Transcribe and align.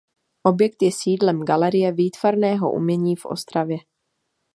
Objekt 0.49 0.81
je 0.81 0.91
sídlem 0.91 1.43
Galerie 1.45 1.91
výtvarného 1.91 2.71
umění 2.71 3.15
v 3.15 3.25
Ostravě. 3.25 3.77